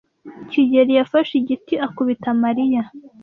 [0.49, 2.81] kigeli yafashe igiti akubita Mariya.